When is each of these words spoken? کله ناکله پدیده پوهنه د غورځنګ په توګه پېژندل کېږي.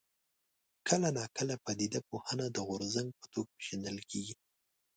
کله 0.87 1.09
ناکله 1.17 1.55
پدیده 1.65 1.99
پوهنه 2.09 2.45
د 2.51 2.57
غورځنګ 2.67 3.09
په 3.19 3.25
توګه 3.33 3.51
پېژندل 3.57 3.97
کېږي. 4.11 4.35